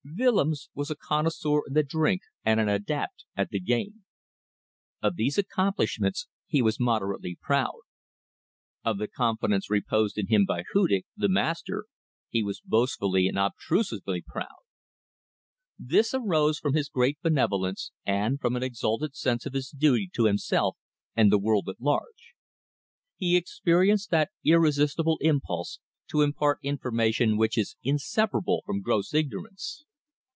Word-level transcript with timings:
Willems 0.17 0.69
was 0.73 0.89
a 0.89 0.95
connoisseur 0.95 1.61
in 1.67 1.73
the 1.73 1.83
drink 1.83 2.21
and 2.43 2.59
an 2.59 2.67
adept 2.67 3.25
at 3.35 3.49
the 3.49 3.59
game. 3.59 4.03
Of 5.01 5.15
those 5.15 5.37
accomplishments 5.37 6.27
he 6.47 6.61
was 6.61 6.79
moderately 6.79 7.37
proud. 7.39 7.79
Of 8.83 8.97
the 8.97 9.07
confidence 9.07 9.69
reposed 9.69 10.17
in 10.17 10.27
him 10.27 10.45
by 10.45 10.63
Hudig 10.73 11.05
the 11.15 11.29
master 11.29 11.85
he 12.29 12.43
was 12.43 12.61
boastfully 12.61 13.27
and 13.27 13.37
obtrusively 13.37 14.23
proud. 14.25 14.63
This 15.77 16.13
arose 16.15 16.57
from 16.59 16.73
his 16.73 16.89
great 16.89 17.19
benevolence, 17.21 17.91
and 18.03 18.39
from 18.41 18.55
an 18.55 18.63
exalted 18.63 19.15
sense 19.15 19.45
of 19.45 19.53
his 19.53 19.69
duty 19.69 20.09
to 20.15 20.25
himself 20.25 20.77
and 21.15 21.31
the 21.31 21.39
world 21.39 21.69
at 21.69 21.79
large. 21.81 22.33
He 23.17 23.37
experienced 23.37 24.09
that 24.09 24.31
irresistible 24.43 25.17
impulse 25.21 25.79
to 26.09 26.21
impart 26.21 26.57
information 26.63 27.37
which 27.37 27.57
is 27.57 27.75
inseparable 27.83 28.63
from 28.65 28.81
gross 28.81 29.13
ignorance. 29.13 29.85